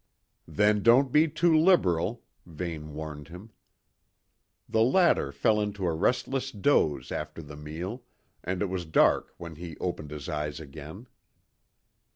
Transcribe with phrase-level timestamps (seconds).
[0.47, 3.51] "Then don't be too liberal," Vane warned him.
[4.67, 8.01] The latter fell into a restless doze after the meal,
[8.43, 11.05] and it was dark when he opened his eyes again.